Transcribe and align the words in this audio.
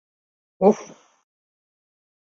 Уф-ф!.. 0.67 0.81